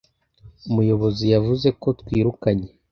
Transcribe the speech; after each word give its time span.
Umuyobozi 0.69 1.25
yavuze 1.33 1.67
ko 1.81 1.87
twirukanye 1.99 2.69